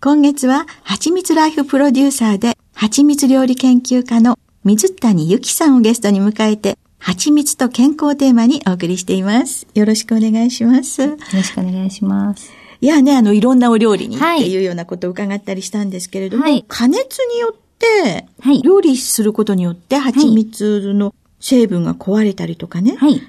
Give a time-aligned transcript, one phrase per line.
[0.00, 9.66] 今月は、はちみつライフプロデューサーで、はちみつ料理研究家の水谷ゆきさんをゲストに迎えて、蜂蜜と健康テーマにお送りしています。
[9.74, 11.02] よろしくお願いします。
[11.02, 12.52] よろしくお願いします。
[12.80, 23.20] いやね、あの、いろんなお料理にっていうようなことを伺ったりしたんですけれども、はい、加熱によって、はい、料理することによって蜂蜜の成分が壊れたりとかね、はい、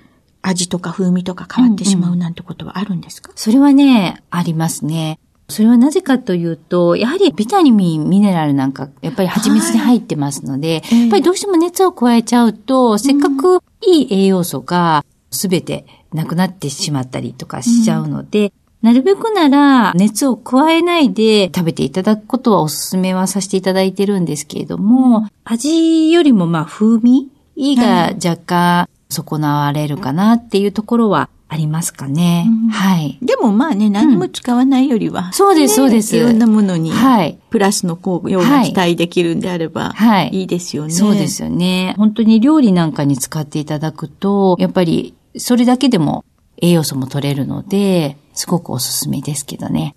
[0.43, 5.19] 味とか風味とか変わってしまうなんてことはあるんですか、うんうん、それはね、ありますね。
[5.49, 18.51] それはなぜかというと、やはりビタミン、ミネラルなんか、やっぱり蜂蜜に入ってますので、はい、やっぱりどうしても熱を加えちゃうと、せっかくいい栄養素がすべてなくなってしまったりとかしちゃうので、うん、
[18.83, 27.29] なるべくなら熱を加えないで食べていただくことはお勧めはさせていただいてるんですけれども、味よりもまあ風味
[27.75, 32.45] が若干損なわれるかなっていうところはありますかね。
[32.47, 33.17] うん、はい。
[33.23, 36.15] でもまあね、何も使わないよりは、うん、そうです、そうです。
[36.15, 37.39] いろんなものに、はい。
[37.49, 40.29] プラスの効用が期待できるんであれば、はい。
[40.31, 40.91] いいですよね。
[40.91, 41.95] そうですよね。
[41.97, 46.23] 本当に料理なんかに使っていただくと、やっぱり、それだけでも
[46.61, 49.95] 栄養素も取れるので、すごくおすすめですけどね。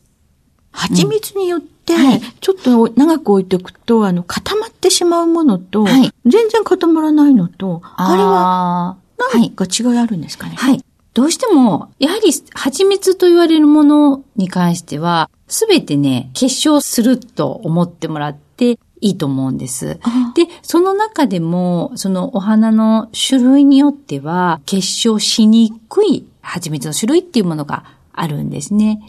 [0.70, 1.94] 蜂蜜によって、
[2.40, 8.96] ちょっと長く置いておくと、あの、固まってしまうものと、はい、全然固まらないのと、あれは、
[9.34, 10.82] 何か違いあるんですかね、はい。
[11.14, 19.98] どうしても、やはり蜂蜜と言われるものに関しては、すべてね、結晶すると思ってもらっていいと思うんです。
[20.34, 29.02] で、その中でも、そのお花の種類によっては、結晶しにくい蜂蜜の種類っていうものがあるんですね。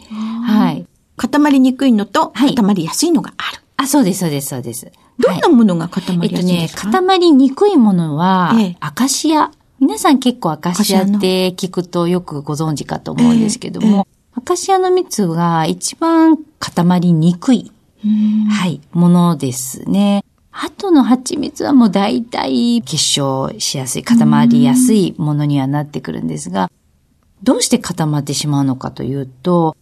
[0.46, 0.86] はい。
[1.16, 3.62] 固まりにくいのと、固まりやすいのがある。
[3.78, 4.92] あ、そうです、そうです、そうです。
[5.18, 9.50] どんなものが固まりやすいですか、えっとね、固まりにくいものは、ええ、アカシア
[9.84, 17.70] 皆さん結構アカシアって聞くとよくご存知かと思うんですけども、アカシアの蜜が一番固まりにくい、
[18.48, 20.24] はい、ものですね。
[20.50, 26.70] 後の蜂蜜はもう大体結晶しやすい、固まりやすいものにはなってくるんですが、
[27.42, 29.76] どうして固まってしまうのかというと、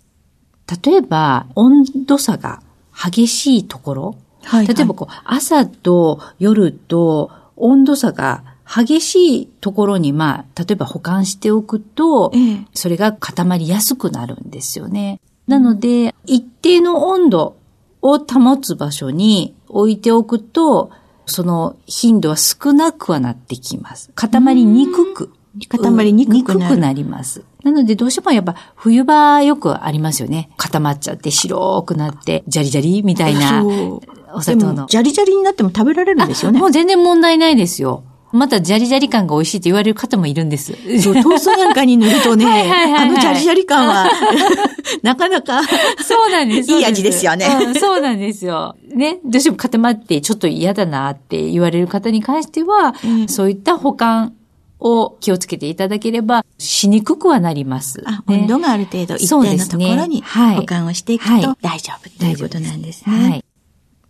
[0.85, 2.61] 例えば温度差が
[2.93, 8.43] 激しいところ、はいはい、例えばこう朝と夜と温度差が
[8.75, 15.21] 激しいところに、まあ、例えば保管しておくと、ええ、それが固まりやすくなるんですよね。
[15.47, 17.57] なので、一定の温度
[18.01, 20.91] を保つ場所に置いておくと、
[21.27, 24.11] その頻度は少なくはなってきます。
[24.15, 25.33] 固まりにくく。
[25.69, 27.45] 固まりにくくなくなります。
[27.63, 30.49] なのでどうしてもやっぱ冬場よくありますよね。
[30.57, 34.87] 固まっちゃって白くなって、ジャリジャリみたいなお砂糖の。
[34.87, 36.59] ジャリジャリになっても食べられるんですよね。
[36.59, 38.05] もう全然問題ないですよ。
[38.33, 40.73] またジャリジャリ感が美味しいって言われる方もいるんです。
[41.01, 44.11] そう、トーストなんかに塗るとね、 はいはいはいはい、あのジャリジャリ感は、
[45.03, 45.63] なかなか、
[46.03, 46.73] そうなんです。
[46.73, 48.77] いい味ですよね、うん、そうなんですよ。
[48.95, 54.35] ね、どうしても固まってちょっと嫌だなって言われる方に関しては、うん、そういった保管
[54.81, 63.31] を気をつけていただければ、しにくくはなります、ね、あ、温度がある程度一定のところに保管をしていくと大丈夫ということなんですね。
[63.31, 63.45] はい。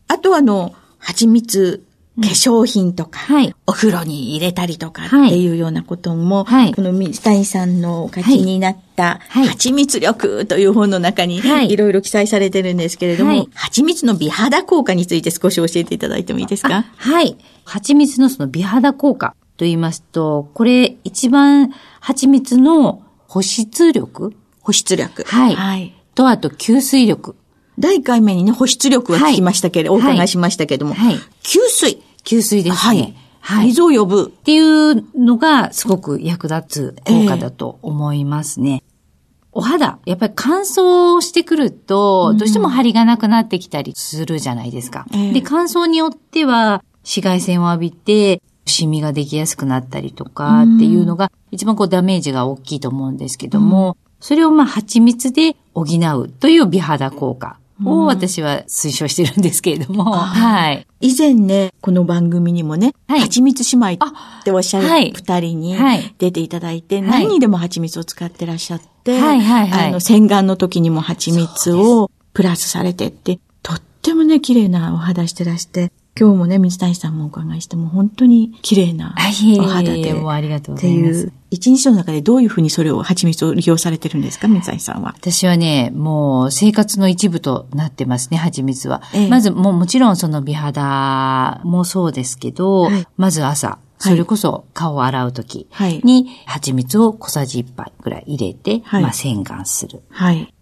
[0.08, 1.84] あとあの、蜂蜜
[2.20, 16.84] 化粧品とか、はい、お風呂に入れたりとかっていうようなことも、はい、この水谷さんのお書きになった、蜂蜜力という本の中に、いろいろ記載されてるんですけれども、はい、蜂蜜の美肌効果について少し教えていただいてもいいですか？
[16.96, 17.38] はい。
[17.64, 25.24] 蜂蜜のその美肌効果と言いますと、これ一番蜂蜜の保湿力保湿力。
[25.24, 25.54] はい。
[25.54, 25.94] はい。
[26.14, 27.36] と、あと吸水力。
[27.78, 32.02] 第1回目にね、保湿力は聞きましたけれど、はい、お伺いしましたけれども、はい、吸水。
[32.24, 32.74] 吸水ですね。
[32.74, 33.14] はい。
[33.40, 33.66] はい。
[33.66, 34.32] 水を呼ぶ。
[34.36, 38.82] っていうのがすごく役立つ効果だと思いますね。
[38.84, 38.92] えー
[39.54, 45.06] お肌、やっぱり乾燥してくると、どうしても張りがなくなってきたりするじゃないですか。
[45.12, 60.86] うん、で、乾燥によっては、紫外線を浴びて、シミができやすくなったりとかっていうのが、一番こうダメージが大きいと思うんですけども、うん、それをまあ蜂蜜で補うという美肌効果を私は推奨してるんですけれども、はい。
[61.00, 65.76] 以前ね、この番組にもね、はい、蜂蜜姉妹っておっしゃる二人に
[66.18, 80.12] 出ていただいて、はい、何にでも蜂蜜を使ってらっしゃって、はいはいはい、あの、洗顔の時にも蜂蜜をプラスされてって、とってもね、綺麗なお肌してらして、今日もね、水谷さんもお伺いしても本当に綺麗なお肌で。
[80.12, 81.32] もうありがとうございます。
[81.52, 85.12] 一日の中でどういうふうにそれを、蜂蜜を利用されてるんですか、水谷さんは？
[85.14, 89.02] 私はね、もう生活の一部となってますね、蜂蜜は。
[89.14, 95.68] ええ、まず、もうもちろんその美肌もそうですけど、はい、まず朝、それこそ顔を洗うとき
[96.02, 100.02] に、蜂蜜を小さじ1杯ぐらい入れて、はい、まあ洗顔する。
[100.08, 100.52] はい。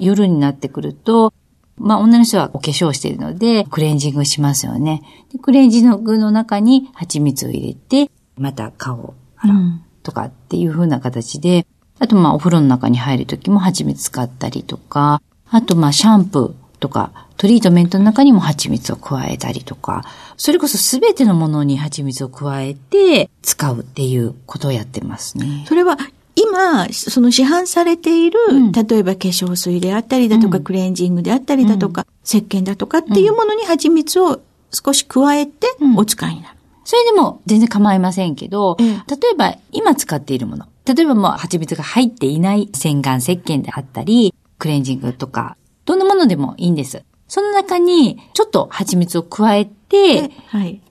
[0.00, 1.32] 夜になってくると、
[1.76, 5.02] まあ、女の人はお化粧しているので、クレンジングしますよね。
[5.32, 9.56] でクレンジングの中に蜂蜜を入れて、また顔を洗う
[10.02, 11.66] とかっていう風な形で、
[11.98, 20.04] あと、まあ、お風呂の中に入るときも蜂蜜使ったりとか、あと、まあ、シャンプーとか、トリートメントの中にも蜂蜜を加えたりとか、
[20.36, 25.64] それこそすべてのものに蜂蜜を加えて使うっていうことをやってますね。
[25.68, 25.98] それは
[26.34, 34.40] 今、その市販されている、うん、例えば化粧水であったりだとか、うん、クレンジングであったりだとか、うん、石鹸だとかっていうものに蜂蜜を
[34.72, 35.66] 少し加えて
[35.96, 36.59] お使いになる。
[36.90, 38.86] それでも全然構いませんけど、例
[39.32, 47.04] えば今使っているもの、例えばもう蜂蜜が入っていない洗顔石鹸であったり、クレンジングとか、どんなものでもいいんです。
[47.28, 50.32] その中にちょっと蜂蜜を加えて、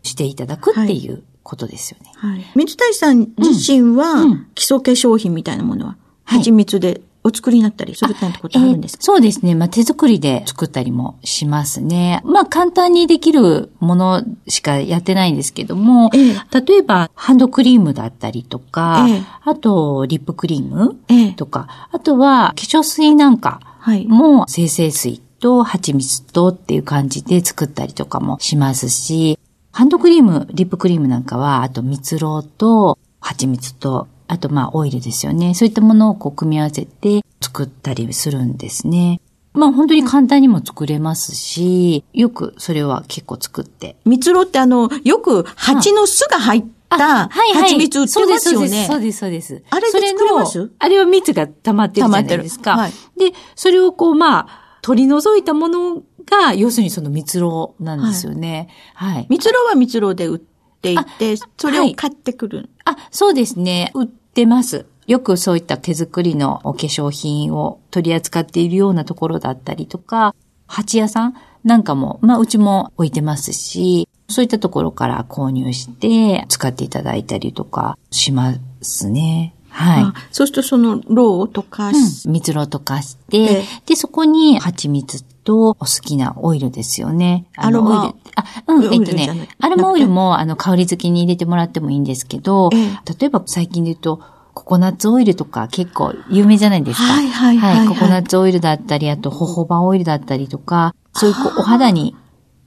[0.01, 2.13] していただくっていうことですよね。
[2.15, 2.45] はい。
[2.55, 4.23] 水谷さん自身は、
[4.55, 9.55] 基礎化粧品みたいなものは、蜂蜜でお作りになったりするなんてことあるんですか、えー、そうですね。
[9.55, 12.21] まあ、手作りで作ったりもしますね。
[12.25, 20.97] まあ、簡単にできるものしかやってないんですけども、えー、例えば、ハンドクリームだったりとか、えー、あと、リップクリーム
[21.35, 23.61] とか、あとは、化粧水なんか
[24.07, 29.39] も、生成水と蜂蜜とっていう感じで作ったりとかもしますし、
[29.71, 35.53] ハンドクリーム、リップクリームなんかは、あと蜜蝋と蜂蜜と、あとまあオイルですよね。
[35.55, 39.19] そういったものをこう組み合わせて作ったりするんですね。
[39.53, 43.97] まあ本当に簡単にも作れますし、よくそれは結構作って。
[44.05, 48.85] 蜜蝋ってあの、よく蜂の巣が入った蜂蜜売ってますよね。
[48.87, 49.63] そうです、そうです。
[49.71, 50.71] あれで作れます？
[50.77, 52.77] あれは蜜が溜まってるじゃないですか。
[52.77, 58.69] はい、で、それをこうまあ、取り除いたものが、要するにその蜜蝋なんですよね。
[58.93, 59.15] はい。
[59.15, 63.91] はい、蜜蝋は蜜蝋で売っていて、それを買ってくる、はい、あ、そうですね。
[63.95, 64.85] 売ってます。
[65.07, 70.35] よくそういった手作りのお化粧品を取り扱っているようなところだったりとか、
[70.67, 71.33] 蜂屋さん
[71.63, 79.55] なんかも、まあうちも置いてますし、そういったところから購入して使っていただいたりとかしますね。
[79.69, 80.03] はい。
[80.31, 87.47] そうするとその、ローとか、うん、蜜ろとかして、で、そこに蜂蜜とお好きなオイルですよね。
[87.57, 88.03] アロマ。
[88.03, 88.15] オイル。
[88.35, 94.21] あ、うん、えっとね、アロマオイルも、あの、香り付きに入れてもらってもいいんですけど、例えば最近で言うと、
[94.53, 97.03] ココナッツオイルとか結構有名じゃないですか。
[97.03, 102.15] はいはいはい、はい、ココナッツオイルだったり、あと、ホホバオイルだったりとか、そういうこうお肌に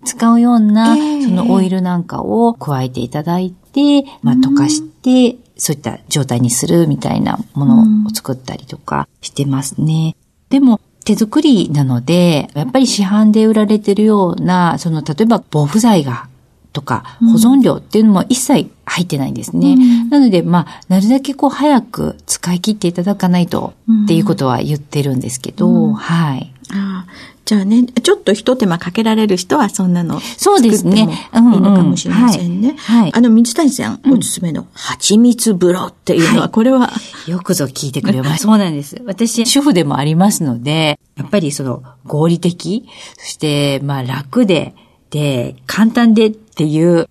[0.05, 10.17] 使うような、そのオイルなんかを加えていただいて、まあ、溶かして、そういった状態にするみたいなものを作ったりとかしてますね。
[10.49, 16.29] でも、手作りなので、やっぱり市販で売られてるような、その、例えば防腐剤が
[16.73, 19.75] とか、保存料っていうのも一切入ってないんですね。
[19.75, 26.53] うん、なので、まあ、なるだけこう早く使い切っていただかないとっていうことは言ってるんですけど、うん、はい。
[26.75, 27.07] あ
[27.45, 31.01] じゃあね、ちょっと一手間かけられる人はそんなのそうですね。
[31.35, 32.77] いいのかもしれませんね。
[32.79, 33.13] はい。
[33.13, 36.93] あの、水谷さん、おすすめの蜂蜜風呂っていうのは、これは、
[37.27, 38.39] よくぞ聞いてくれました。
[38.39, 39.03] そうなんです。
[39.05, 44.75] 私、主婦でもありますので、やっぱりその、合理的、そして、まあ楽で、
[45.11, 47.09] で、簡単でっていう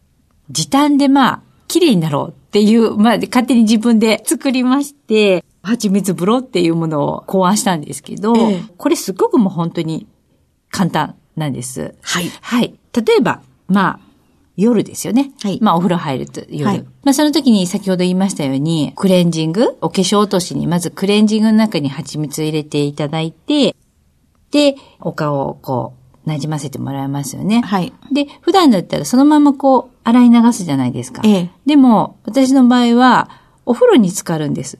[0.49, 10.07] 時短でまあ、綺麗になろうっていう、まあ、勝手に自分で作りまして、蜂蜜風呂っていうものを考案したんですけど、ええ、これすごくもう本当に
[10.71, 11.95] 簡単なんです。
[12.01, 12.31] はい。
[12.41, 12.73] はい。
[12.93, 13.99] 例えば、まあ、
[14.57, 15.31] 夜ですよね。
[15.41, 15.59] はい。
[15.61, 16.65] まあ、お風呂入ると夜。
[16.65, 16.85] はい。
[17.03, 23.75] まあ、その時に先ほど言いましたように、クレンジング、お化粧落としに、まずクレンジングの中に蜂蜜を入れていただいて、
[24.51, 25.93] で、お顔をこ
[26.25, 27.61] う、馴染ませてもらいますよね。
[27.61, 27.93] はい。
[28.11, 31.21] で、普段だったらそのままこう、洗い流すじゃないですか。
[31.25, 31.49] ええ。
[31.65, 33.29] でも、私の場合は、
[33.65, 34.77] お風呂に浸かるんです。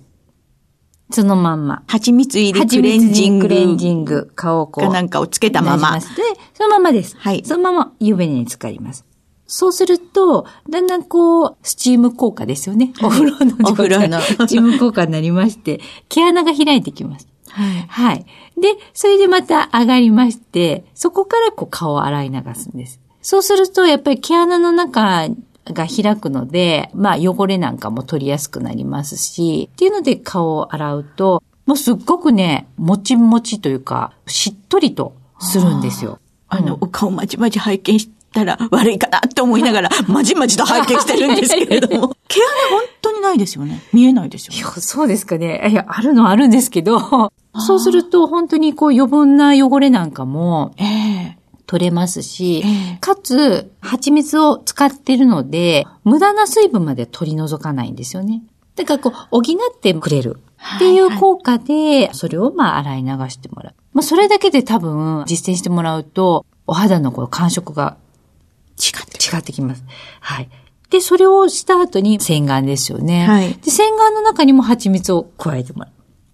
[1.12, 1.84] そのまんま。
[1.88, 3.48] 蜂蜜入りクレンジング。
[3.48, 4.32] クレンジング。
[4.36, 4.84] 顔をこう。
[4.86, 6.00] かなんかをつけたまま。
[6.00, 6.06] で、
[6.53, 7.15] そのままです。
[7.18, 7.44] はい。
[7.46, 9.06] そのまま湯船に浸かります。
[9.48, 12.94] そうすると、だんだんこう、スチーム効果ですよね。
[13.03, 14.22] お風呂のお風呂の。
[14.22, 17.27] スチーム効果になりまして、毛穴が開いてきます。
[17.50, 17.86] はい。
[17.89, 18.25] はい。
[18.62, 23.01] で、それでまた上がりまして、そこからこう顔を洗い流すんです。
[23.22, 25.27] そうすると、やっぱり毛穴の中
[25.65, 36.20] が開くので、まあ汚れなんかも取りやすくなりますし、っていうので顔を洗うと、もうすっごくね、もちもちというか、しっとりとするんですよ。
[36.50, 42.15] あの、お顔まじまじ拝見したら悪いかなって思いながら、 まじまじと拝見してるんですけれども。
[42.27, 43.82] 毛穴本当にないですよね。
[43.94, 44.60] 見えないですよ、ね。
[44.60, 45.70] いや、そうですかね。
[45.72, 51.40] いや、あるのはあるんですけど、そうすると本当にこう余分な汚れなんかも、ええー
[51.72, 58.44] 取れますし、えー、かつ、蜂蜜を使ってるので、無駄な水分まで取り除かないんですよね。
[58.75, 60.42] だからこう、補ってくれる
[60.75, 63.74] っていう効果で、それをまあ洗い流してもらう。
[63.94, 67.96] まあそれだけで多分実践してもらうと、お肌のこう感触が
[68.78, 69.86] 違って違ってきます。
[70.20, 70.50] はい。
[70.90, 73.25] で、それをした後に洗顔ですよね。
[73.25, 73.54] はい。
[73.54, 75.92] で、洗顔の中にも蜂蜜を加えてもらう。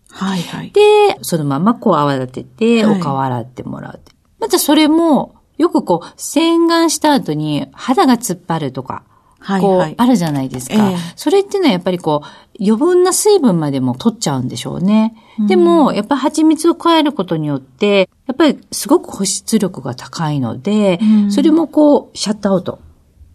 [0.09, 0.71] はいはい。
[0.71, 0.81] で、
[1.21, 4.01] そのままこう泡立てて、お顔洗ってもらう。
[4.39, 9.03] またそれも、よくこう、洗顔した後に肌が突っ張るとか、
[9.39, 12.27] はいはい、こう、あるじゃないですか、えー、それっていうのはやっぱりこう、
[12.59, 15.15] 余分な水分までも取っちゃうんでしょうね。
[15.39, 22.79] うん、でも、やっぱ蜂蜜を加えることによって、やっぱりすごく保湿力が高いので、うん、それもこう、シャットアウト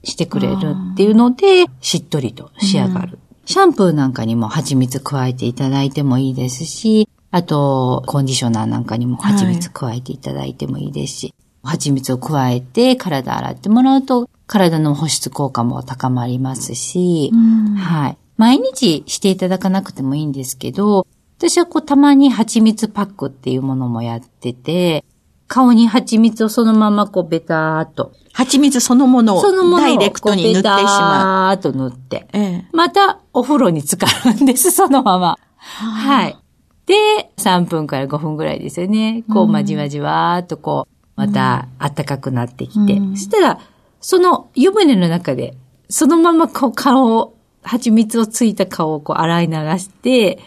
[0.05, 3.13] してくれるっていうので、しっとりと仕上がる。
[3.13, 17.33] うん、シャンプーなんかにも蜂蜜加えていただいてもいいですし、あと、コンディショナーなんかにも蜂蜜加えていただいてもいいですし、はい、蜂蜜を加えて体洗ってもらうと、体の保湿効果も高まりますし、
[17.79, 18.19] はい。
[18.37, 21.07] 毎日していただかなくてもいいんですけど、
[21.39, 25.05] 私はこうたまに蜂蜜パックっていうものもやってて、
[25.49, 28.12] 顔に蜂蜜をそのままこうベターっと。
[28.33, 29.43] 蜂蜜そのものを
[29.77, 31.57] ダイレクトに塗ってしまう。
[31.57, 32.27] ベターっと塗って。
[32.33, 35.39] ええ、またお風呂に浸かるんです、そのまま。
[35.59, 36.37] はい。
[36.87, 39.25] で、3分から5分ぐらいですよね。
[39.33, 42.99] こう、まじわじわーっとこう、また暖かくなってきて。
[43.15, 43.61] そしたら、
[44.01, 45.55] その湯船の中で、
[45.89, 50.41] そのままこう顔を、蜂蜜をついた顔をこう洗い流して、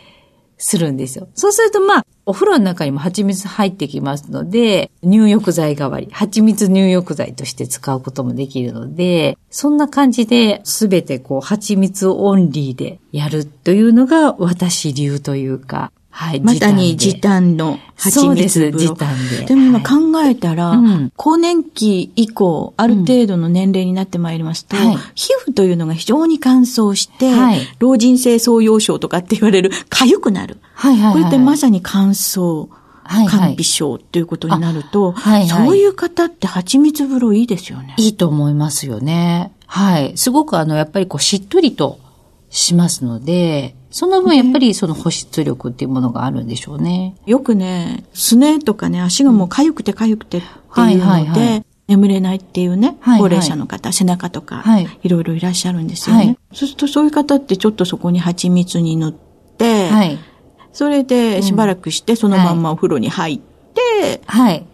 [0.57, 1.27] するんですよ。
[1.35, 16.39] そうするとまあ、お風呂の中にも蜂蜜入ってきますので、入浴剤代わり、蜂蜜入浴剤として使うこともできるので、そんな感じで全てこう蜂蜜オンリーでやるというのが私流というか、はい。
[16.39, 18.79] まさに時短の蜂蜜風呂。
[18.79, 19.45] 時短で。
[19.47, 30.57] でも考えたら、はい、更年期以降、ある程度の年齢になってまいりますと、うん、皮膚というのが非常に乾燥して、はい、老人性創用症とかって言われる、痒くなる。
[30.73, 32.69] はいはいはい、これってまさに乾燥。
[33.07, 37.93] はいはい、肝微症っていうことになると、はいはい、そういう方って蜂蜜風呂いいですよね。
[37.99, 39.51] いいと思いますよね。
[39.67, 40.17] はい。
[40.17, 41.99] すごくあの、やっぱりこう、しっとりと
[42.49, 47.15] しますので、その分やっぱりその保湿力っていうものがあるんでしょうね。
[47.25, 56.25] よくね、すねとかね、足がもう痒くて痒くてっていうので、眠れないっていうね、はいはい、高齢者の方、背中とか、はい、いろいろいらっしゃるんですよね。
[56.25, 59.13] はい、そうするとそういう方ってちょっとそこに蜂蜜に塗っ
[59.57, 60.19] て、はい、
[60.73, 64.65] それでしばらくしてそのまんまお風呂に入って、はい。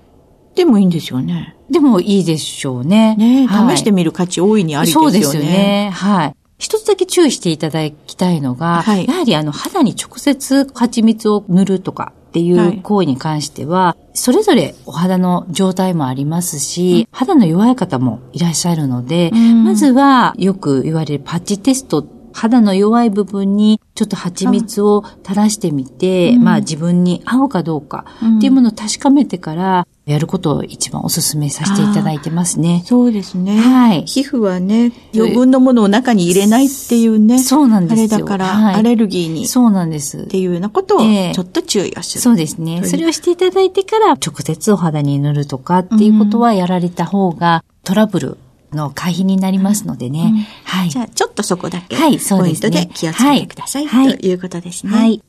[0.55, 1.55] でもいいんですよね。
[1.69, 3.15] でもいいでしょうね。
[3.17, 5.11] ね、試してみる価値大いにありですよね。
[5.11, 5.91] そうですよね。
[5.93, 6.35] はい。
[6.61, 28.05] 一つだけ注意していただきたいのが、はい、やはりあの肌に直接蜂蜜を塗るとかっていう行為に関しては、はい、それぞれお肌の状態もありますし、うん、肌の弱い方もいらっしゃるので、まずはよく言われるパッチテスト肌の弱い部分にちょっと蜂蜜を垂らしてみて、うん、まあ自分に合うかどうか
[28.37, 32.83] っていうものを確かめてから、やることを一番お勧めさせていただいてますね。
[32.85, 33.57] そうですね。
[33.59, 34.03] はい。
[34.05, 37.39] 皮膚はね、余分なものを中に入れないっていうね。
[37.39, 38.07] そうなんですよ。
[38.15, 39.47] あれだから、はい、アレルギーに。
[39.47, 40.21] そうなんです。
[40.21, 42.83] っていうようなことを、ちょっと注意をする、そうですね。
[42.83, 48.37] それをしていただいてから、直接お肌に塗るとかっていうことはやられた方が、トラブル
[48.71, 50.31] の会費になりますのでね。
[50.33, 50.89] うん、はい。
[50.89, 54.91] じゃあ、ちょっとそこだけ、はい、ポイントで気をつけてください、はい、ということですね。
[54.91, 55.21] はい。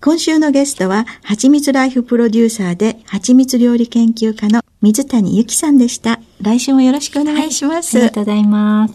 [0.00, 6.20] 今週のゲストは、はちみつライフプロデューサーで、はちみつ料理研究家の水谷由紀さんでした。
[6.42, 7.96] 来週もよろしくお願いします。
[7.96, 8.94] はい、ありがとうございます。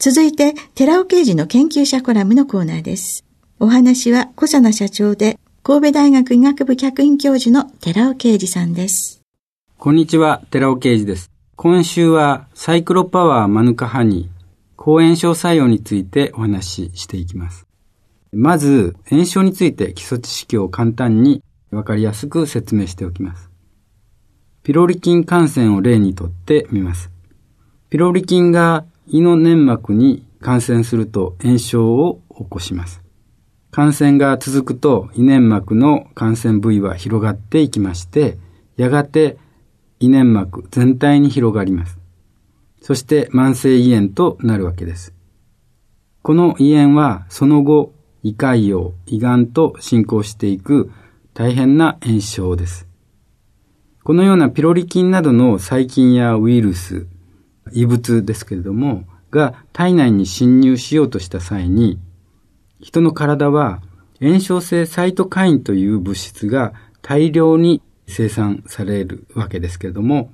[0.00, 3.24] 続いて、寺尾刑事の研究者コラムのコーナーです。
[3.60, 9.20] お話は、小佐奈社長で、神戸大学医学部客員教授の寺尾啓二さんです。
[9.76, 11.30] こんにちは、寺尾啓二です。
[11.60, 14.44] 今週はサイクロパワーマヌカハニー、
[14.76, 17.66] 抗炎症作用についてお話ししていきます。
[18.32, 23.50] まず、炎症について基礎知識を簡単にわかりやすく説明しておきます。
[24.62, 27.10] ピロリ菌感染を例にとってみます。
[27.90, 33.02] ピロリ菌が胃の粘膜に感染すると炎症を起こします。
[33.72, 38.38] 感染が続くと胃粘膜の感染部位は広がっていきまして、
[38.76, 39.38] やがて
[40.00, 41.98] 胃粘膜全体に広がります。
[42.80, 45.12] そして慢性胃炎となるわけです。
[46.22, 50.90] この胃炎はその後、胃潰瘍、胃がんと進行していく
[51.34, 52.86] 大変な炎症です。
[54.02, 57.06] このようなピロリ菌などの細菌やウイルス、
[57.72, 61.98] 異物ですけれども、が体内に侵入しようとした際に、
[62.80, 63.82] 人の体は
[64.20, 70.32] 炎症性サイトカインという物質が大量に生産されるわけですけれども、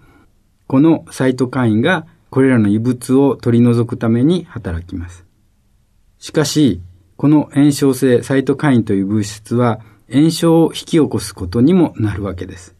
[0.66, 5.24] このサイトカインがこれらの異物を取り除くために働きます。
[6.18, 6.80] しかし、
[7.16, 12.74] この炎症性サイトカインという物質は炎症を引き起こすことにもなるわけです。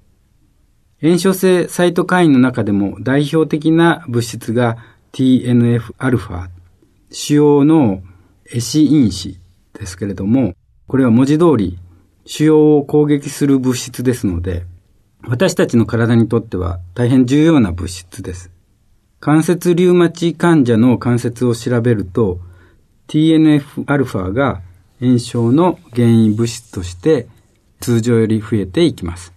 [1.01, 4.79] 炎症性サイトカインの中でも代表的な物質が
[5.13, 6.49] TNF-α、
[7.11, 8.03] 主要の
[8.53, 9.39] エシ因子
[9.75, 10.55] ですけれども、
[10.87, 11.79] これは文字通り
[12.27, 14.65] 腫瘍を攻撃する物質ですので、
[15.27, 18.51] 私たちの体にとっては大変重要な物質です。
[19.21, 22.41] 関節リウマチ患者の関節を調べると、
[23.09, 24.61] TNF-α が
[25.01, 27.27] 炎症の原因物質として
[27.81, 29.33] 通常より増えていきます。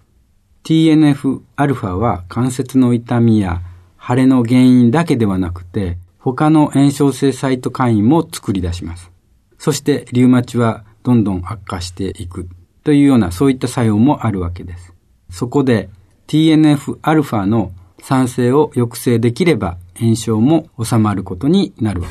[0.66, 3.62] TNF-α は関節の痛みや
[4.06, 9.10] 腫れの原因だけではなくて、他の炎症性サイトカインも作り出します。
[9.58, 12.50] そしてリウマチはどんどん悪化していく
[12.84, 14.97] というようなそういった作用もあるわけです。
[15.30, 15.90] そこで
[16.28, 22.08] TNF-α の酸性を抑制できれば炎症も収まることになるわ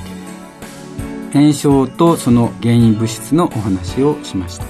[1.32, 1.38] け。
[1.38, 4.64] 炎症とその原因物質のお話をしました。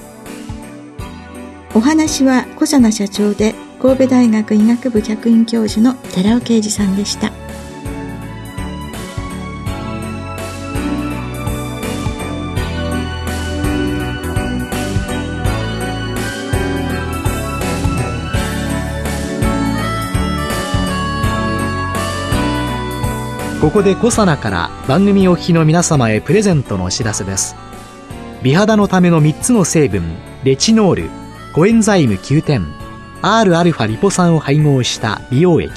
[1.75, 7.31] お話は小佐奈社長で神戸大学医学部客員教授の寺尾啓二さんでした。
[23.67, 27.57] ここでコサナから番組お聞きの皆様へプレゼントのお知らせです。
[28.41, 30.05] 美肌のための3つの成分、
[30.45, 31.11] レチノール、
[31.53, 32.65] コエンザイム9点、
[33.23, 35.73] Rα リポ酸を配合した美容液、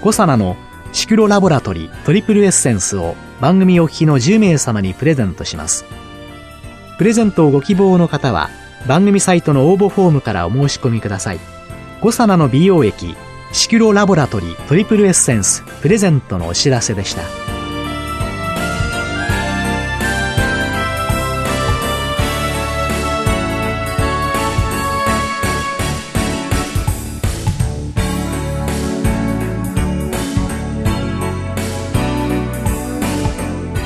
[0.00, 0.56] コサナの
[0.92, 5.84] シクロラボラトリトリプルエッセンスを番組お聞きの10名様にプレゼントします。
[6.98, 8.48] プレゼントをご希望の方は
[8.86, 11.40] 番組サイトの応募フォームからお申し込みください。
[12.00, 13.16] コサナの美容液
[13.52, 17.22] シキュロラボラトリートリプルエッセンスプレゼントのお知らせでした。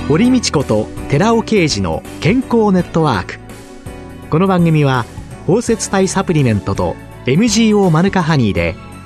[0.08, 3.40] 堀道子と寺尾啓二の健康ネットワーク。
[4.30, 5.04] この番組は
[5.48, 8.76] 包摂体サプリメントと MGO マヌカハニーで